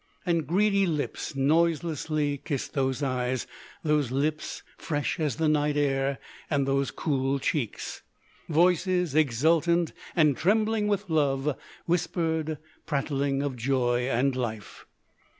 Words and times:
And 0.25 0.47
greedy 0.47 0.87
lips 0.87 1.35
noiselessly 1.35 2.39
kissed 2.43 2.73
those 2.73 3.03
eyes, 3.03 3.45
those 3.83 4.09
lips 4.09 4.63
fresh 4.75 5.19
as 5.19 5.35
the 5.35 5.47
night 5.47 5.77
air, 5.77 6.17
and 6.49 6.67
those 6.67 6.89
cool 6.89 7.37
cheeks. 7.37 8.01
Voices 8.49 9.13
exultant, 9.13 9.93
and 10.15 10.35
trembling 10.35 10.87
with 10.87 11.07
love, 11.11 11.55
whispered, 11.85 12.57
prattling 12.87 13.43
of 13.43 13.55
joy 13.55 14.09
and 14.09 14.35
life. 14.35 14.87